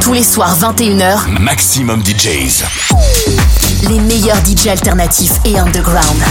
[0.00, 2.64] Tous les soirs 21h, Maximum DJs.
[3.88, 6.22] Les meilleurs DJs alternatifs et underground.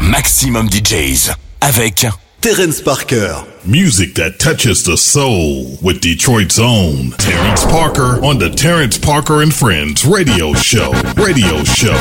[0.00, 1.30] Maximum DJs.
[1.60, 2.06] Avec
[2.40, 3.44] Terence Parker.
[3.64, 9.52] Music that touches the soul with Detroit's own Terrence Parker on the Terrence Parker and
[9.54, 10.90] Friends radio show.
[11.16, 11.96] Radio show.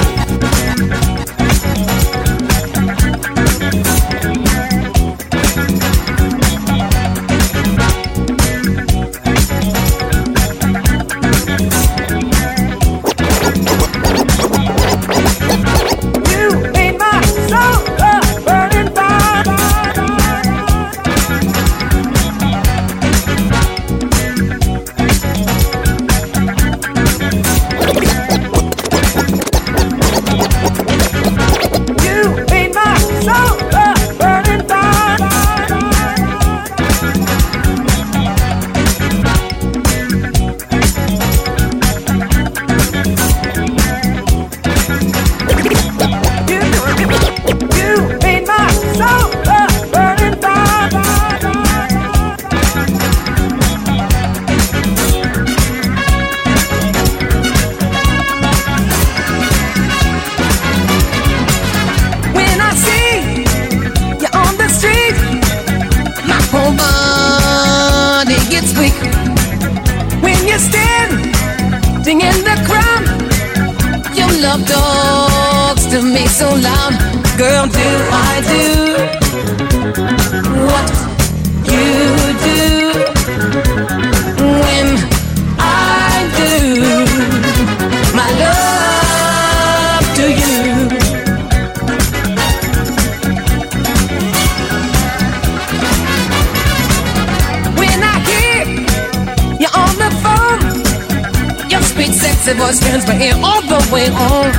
[102.62, 104.52] voice turns my ear all the way on.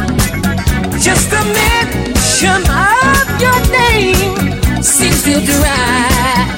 [0.98, 6.48] Just the mention of your name seems to drive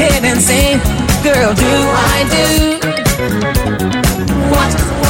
[0.00, 0.78] head insane.
[1.22, 1.72] Girl, do
[2.12, 2.46] I do
[4.50, 5.03] what?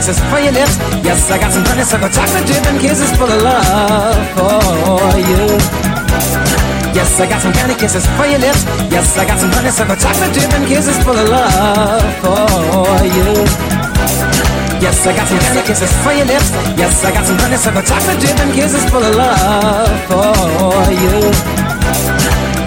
[0.00, 0.78] Kisses for your lips.
[1.04, 5.46] Yes, I got some honeysuckle chocolate dripping kisses full of love for you.
[6.94, 8.64] Yes, I got some candy kisses for your lips.
[8.90, 13.46] Yes, I got some honeysuckle chocolate dripping kisses full of love for you.
[14.82, 16.50] Yes, I got some candy kisses for your lips.
[16.74, 21.59] Yes, I got some honeysuckle chocolate dripping kisses full of love for you.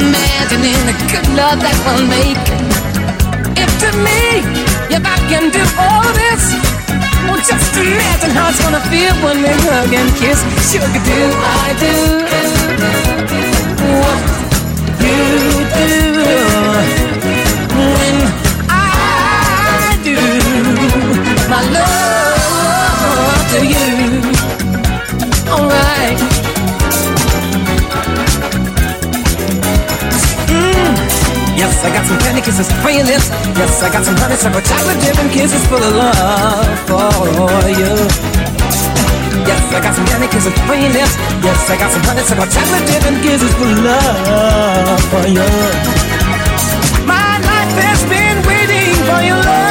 [0.00, 2.40] imagining the good love that we'll make.
[3.54, 4.42] If to me
[4.90, 6.42] if I can do all this,
[7.26, 10.40] well, just imagine how it's gonna feel when we hug and kiss.
[10.70, 11.20] Sugar, do
[11.62, 12.03] I do
[32.44, 33.32] kisses for your lips.
[33.56, 37.92] Yes, I got some honeysuckle chocolate dripping kisses full of love for you.
[39.48, 41.16] Yes, I got some candy kisses for your lips.
[41.40, 45.48] Yes, I got some honeysuckle chocolate dripping kisses full of love for you.
[47.08, 49.63] My life has been waiting for your love.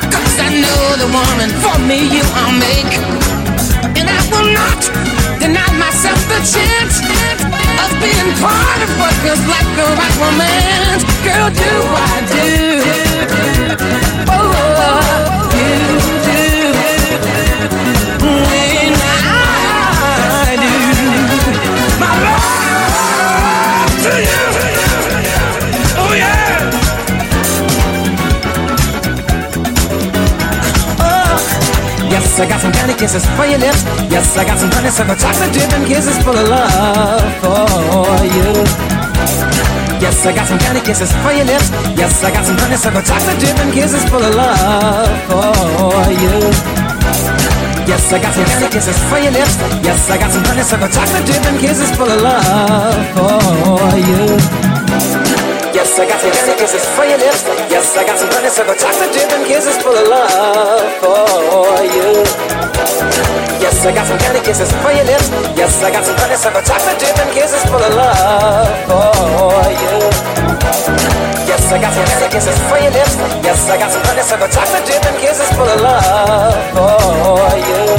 [0.00, 2.92] Cause I know the woman for me you will make.
[3.98, 4.80] And I will not
[5.40, 6.96] deny myself the chance
[7.82, 11.02] of being part of what feels like the right romance.
[11.26, 11.72] Girl, do
[12.08, 12.48] I do?
[14.28, 15.76] Oh, oh, oh you
[16.26, 16.51] do.
[32.42, 33.84] I got some candy kisses for your lips.
[34.10, 38.66] Yes, I got some honeysuckle chocolate dripping kisses full of love for you.
[40.02, 41.70] Yes, I got some candy kisses for your lips.
[41.94, 46.34] Yes, I got some honeysuckle chocolate dripping kisses full of love for you.
[47.86, 49.54] Yes, I got some candy kisses for your lips.
[49.86, 54.71] Yes, I got some honeysuckle chocolate dripping kisses full of love for you.
[55.92, 57.44] Yes, I got some candy kisses for your lips.
[57.68, 62.24] Yes, I got some honeysuckle chocolate dripping kisses full of love for you.
[63.60, 65.28] Yes, I got some candy kisses for your lips.
[65.54, 69.68] Yes, I got some honeysuckle chocolate dripping kisses full of love for
[71.18, 71.21] you.
[71.72, 73.16] I got some candy kisses for your lips.
[73.40, 77.96] Yes, I got some honeysuckle chocolate dripping kisses full of love for you.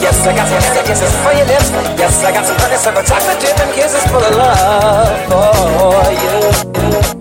[0.00, 1.68] Yes, I got some candy kisses for your lips.
[2.00, 7.19] Yes, I got some honeysuckle chocolate dripping kisses full of love for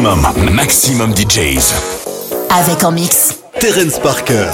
[0.00, 1.74] Maximum, maximum DJs.
[2.48, 3.34] Avec en mix.
[3.60, 4.48] Terence Parker.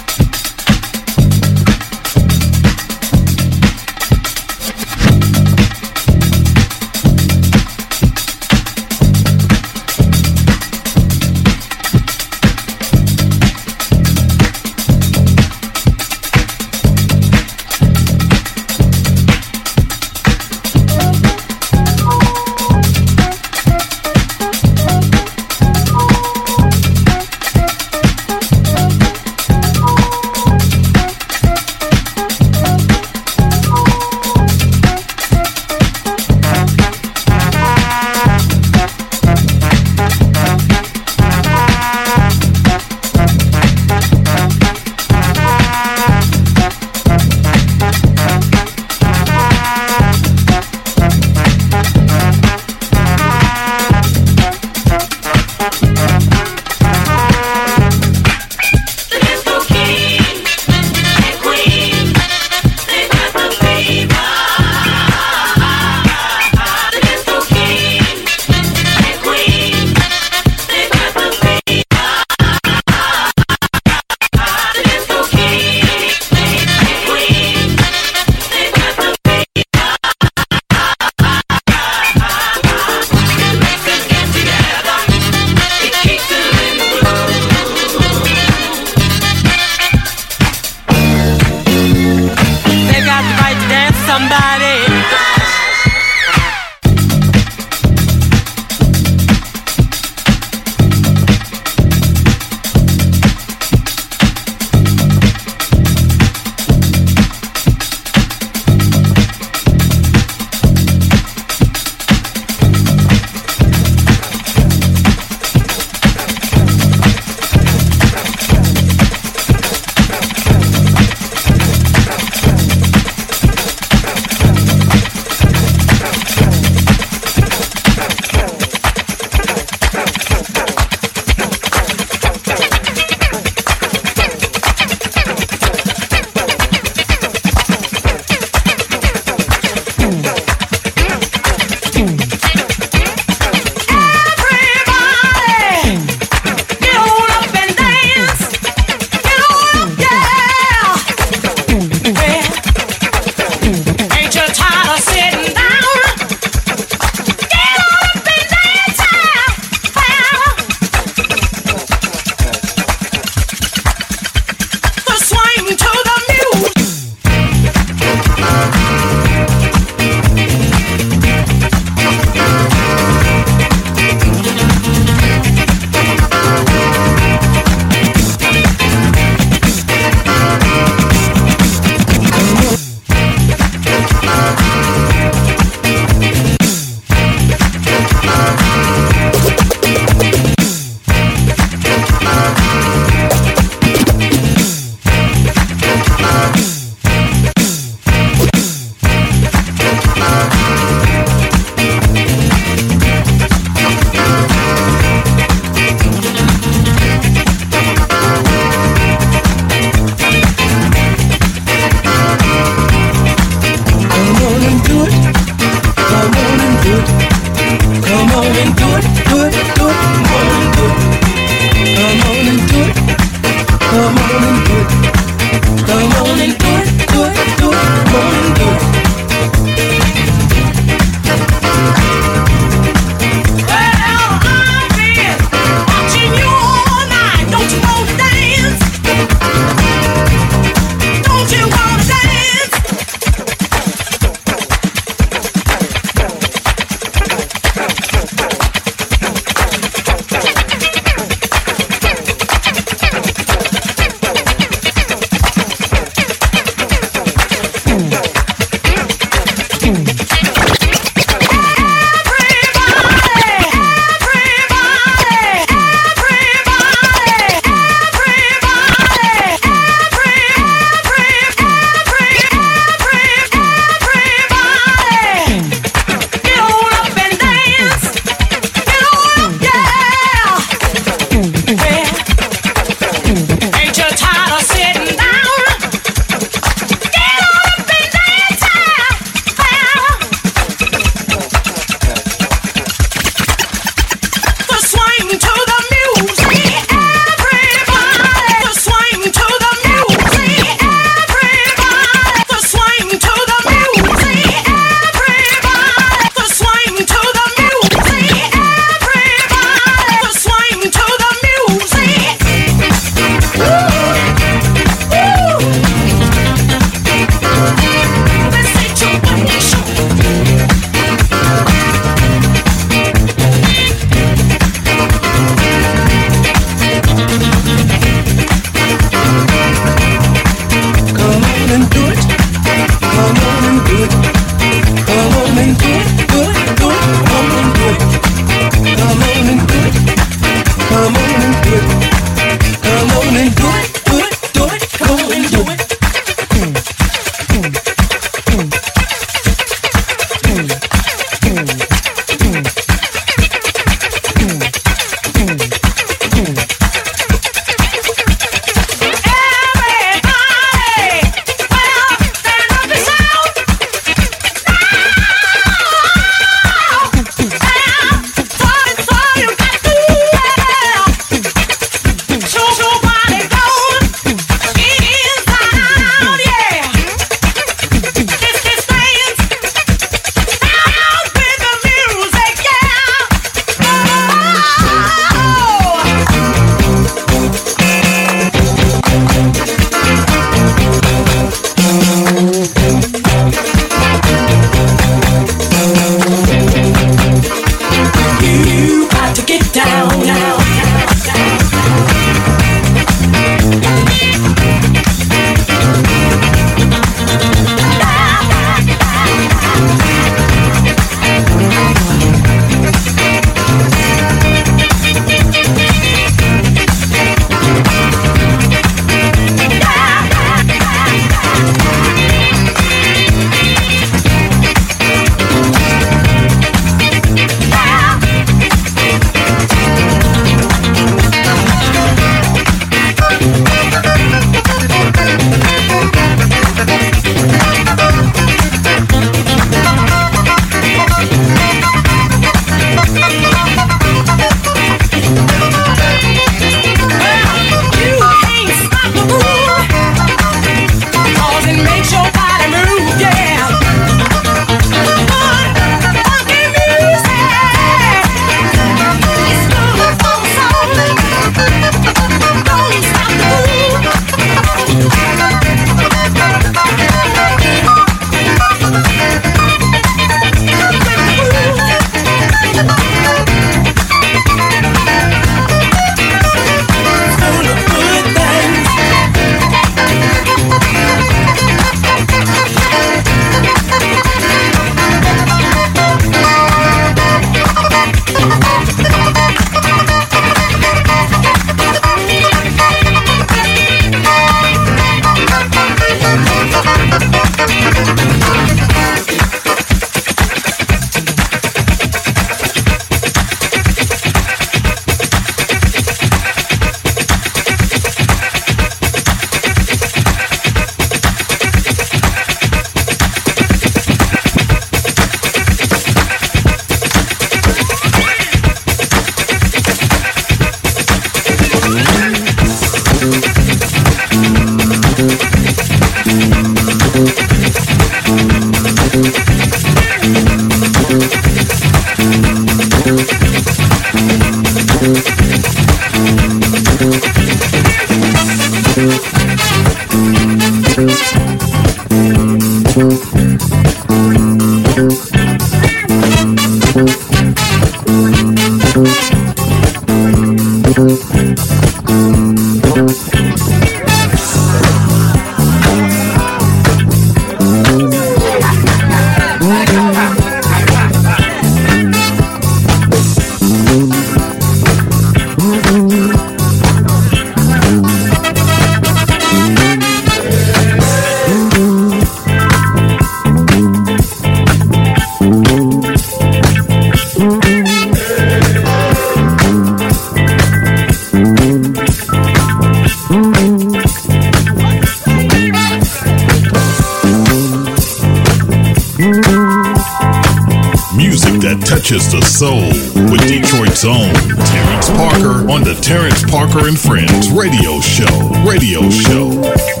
[592.61, 592.89] Soul
[593.31, 594.31] with Detroit's own
[594.65, 598.49] Terrence Parker on the Terrence Parker and Friends radio show.
[598.63, 600.00] Radio show.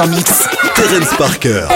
[0.00, 0.48] En mix.
[0.74, 1.66] Terence Parker.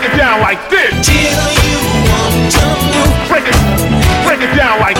[0.00, 0.94] break it down like this.
[3.28, 3.56] Break it,
[4.24, 4.99] break it down like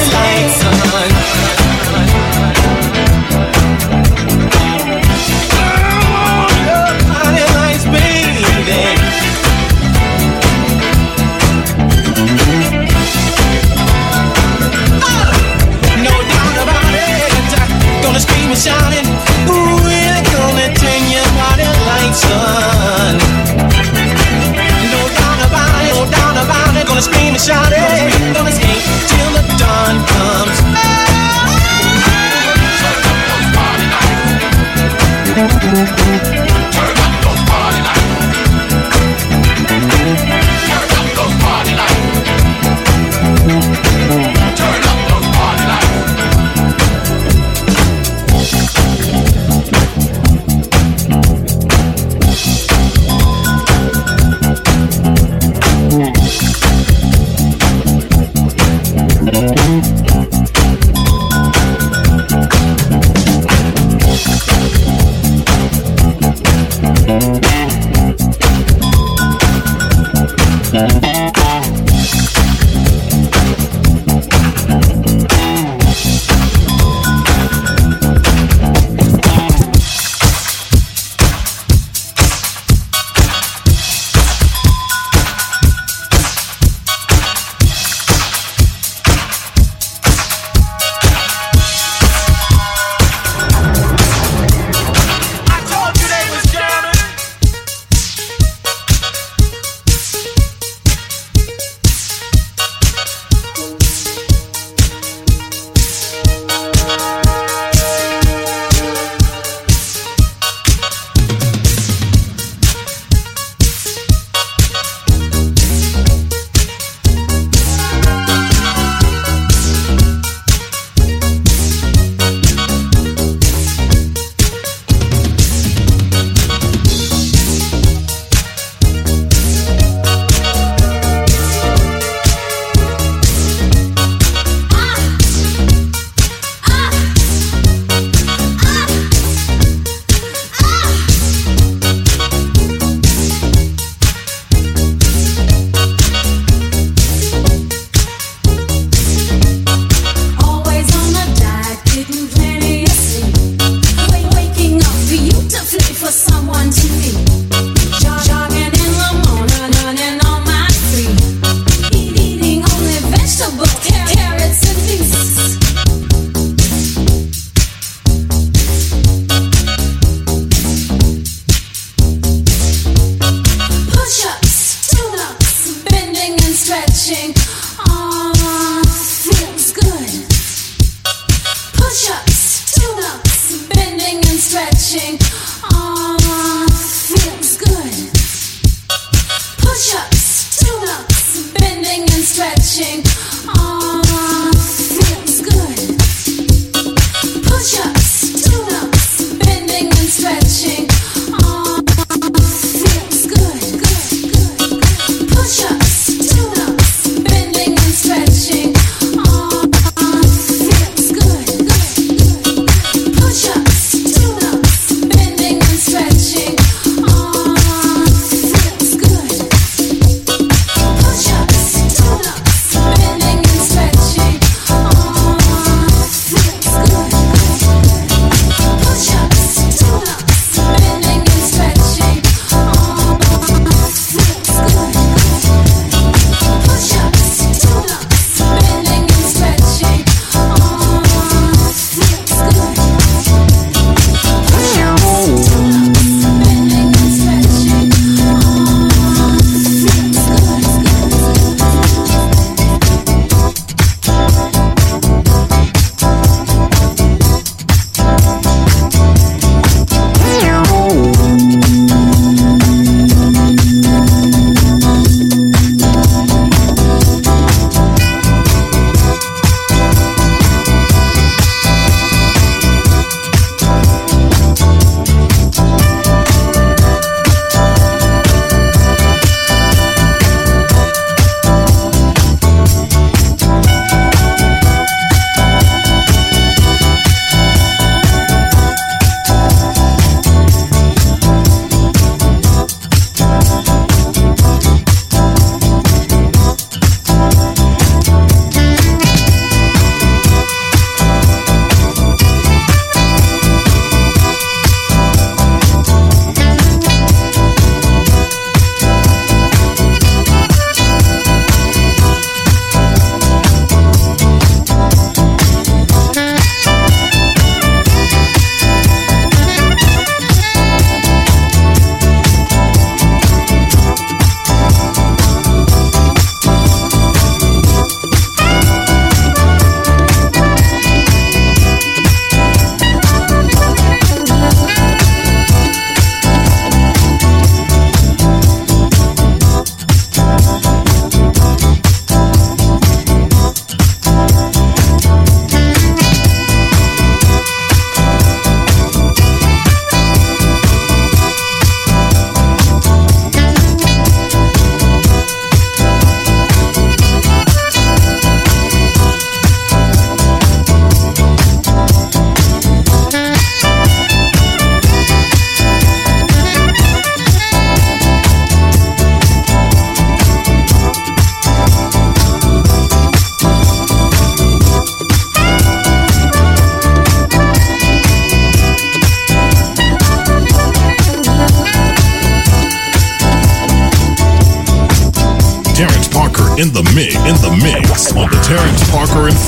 [27.73, 28.58] it.
[35.71, 36.18] 我。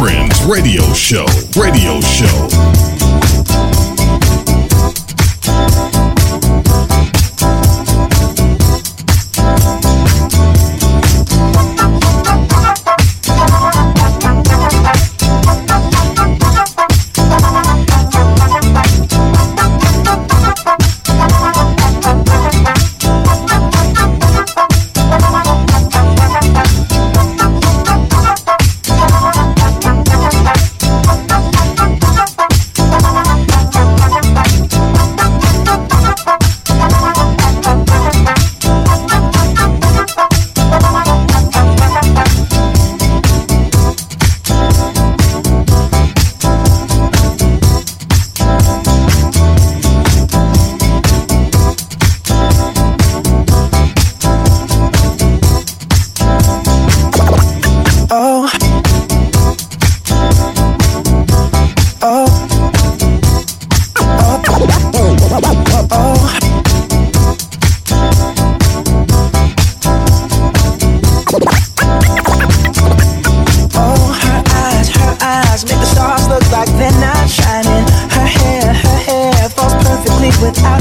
[0.01, 1.40] Friends radio show.
[80.41, 80.80] without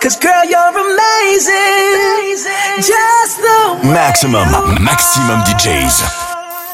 [0.00, 2.40] Cause girl, you're amazing.
[2.78, 4.48] Just the Maxximum,
[4.80, 6.02] maxximum DJs.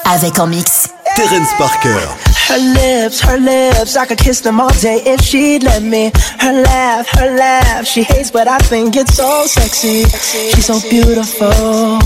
[0.05, 0.89] Avec en mix.
[1.16, 1.99] Terrence Parker.
[2.47, 6.12] Her lips, her lips, I could kiss them all day if she'd let me.
[6.39, 10.05] Her laugh, her laugh, she hates, but I think it's so sexy.
[10.05, 11.99] She's so beautiful,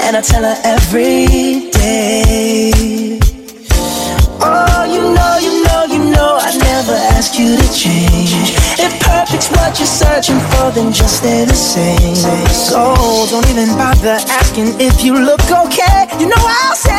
[0.00, 3.20] and I tell her every day.
[4.40, 8.57] Oh, you know, you know, you know, I never ask you to change.
[8.80, 12.14] If perfect's what you're searching for, then just stay the same.
[12.52, 12.94] So
[13.30, 16.06] don't even bother asking if you look okay.
[16.20, 16.98] You know I'll say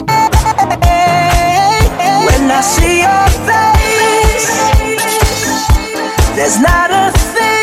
[2.28, 4.50] when I see your face.
[6.36, 7.59] There's not a thing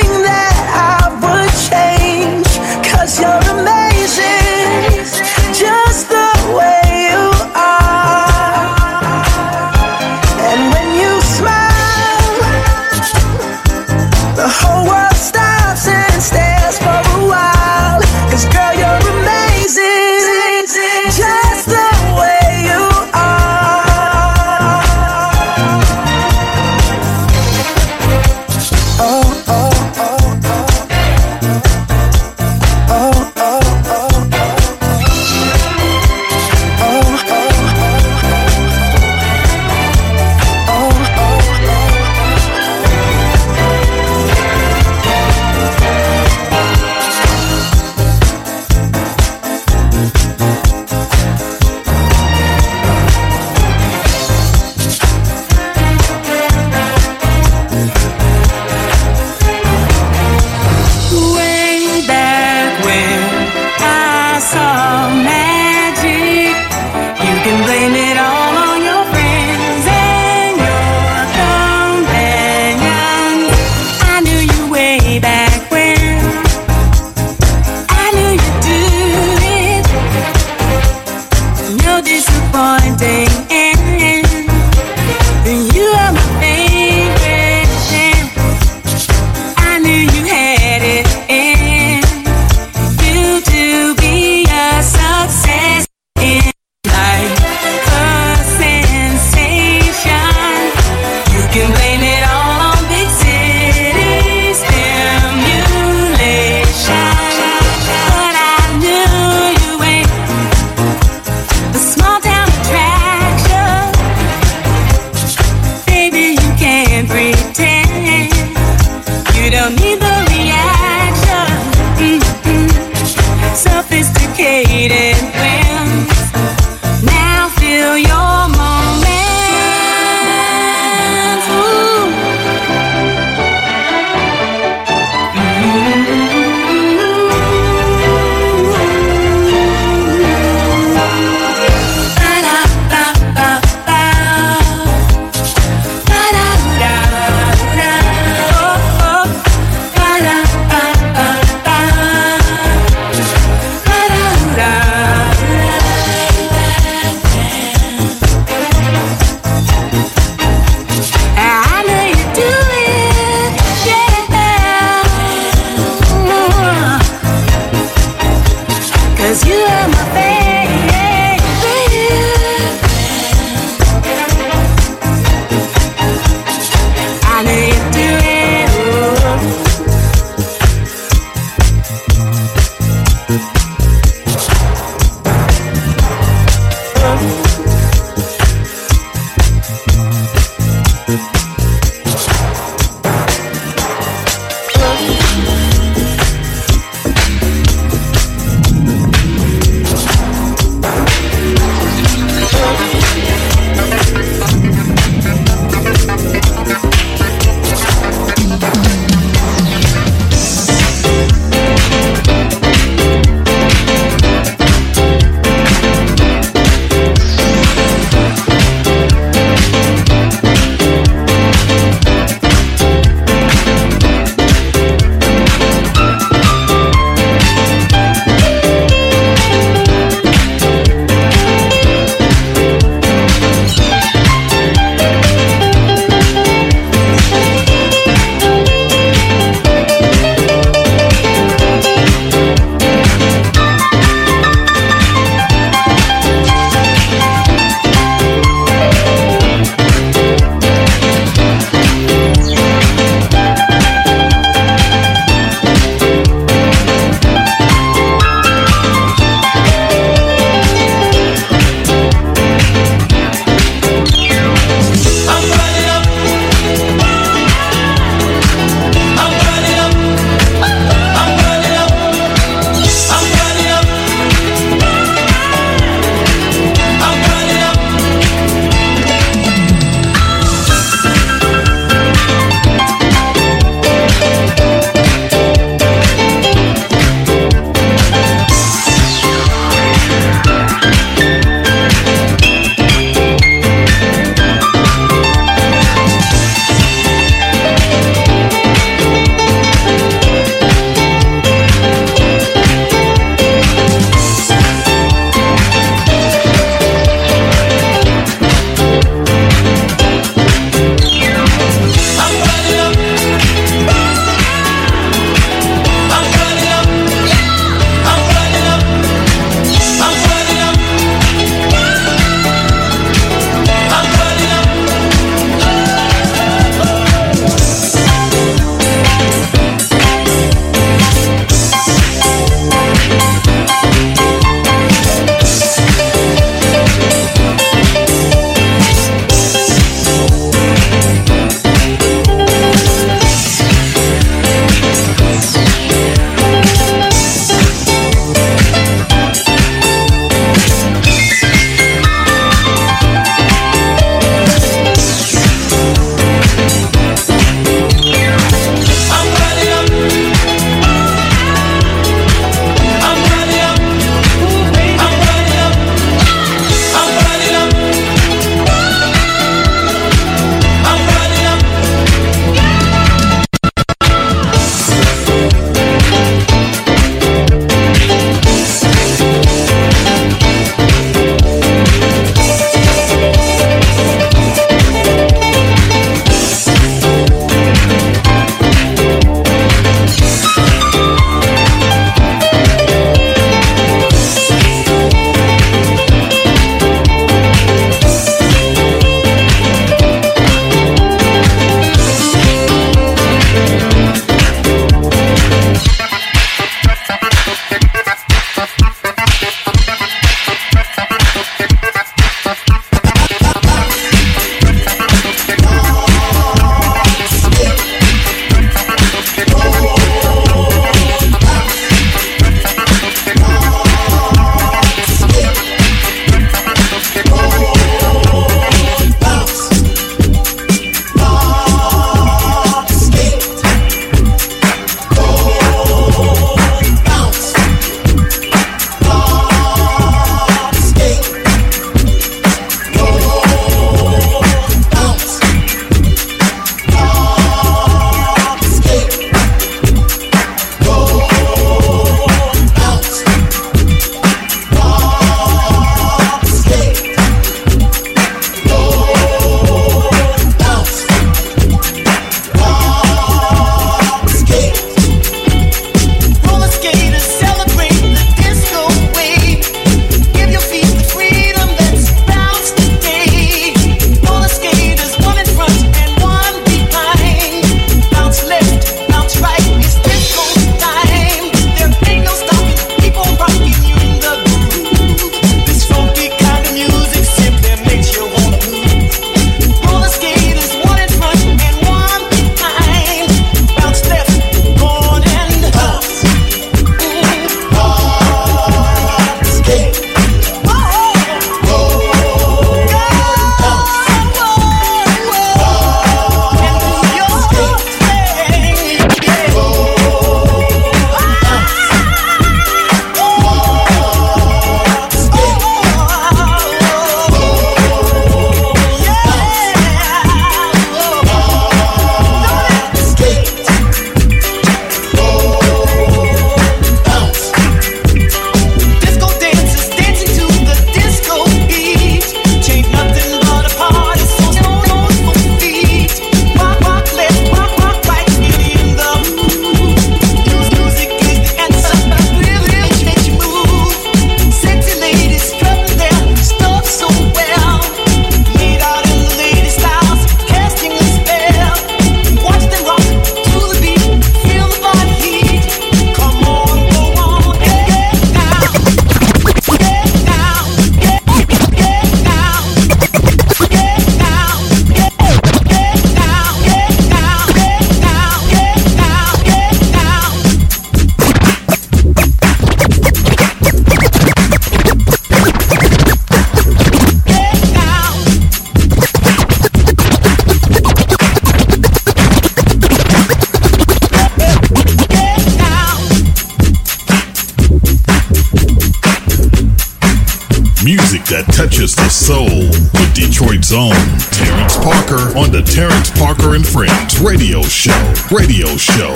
[591.31, 593.91] that touches the soul with Detroit's own
[594.31, 598.14] Terrence Parker on the Terrence Parker and Friends Radio Show.
[598.31, 599.14] Radio Show.